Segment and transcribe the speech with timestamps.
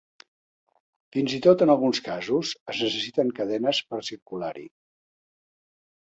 [1.17, 4.65] Fins i tot en alguns casos es necessiten cadenes per a circular-hi.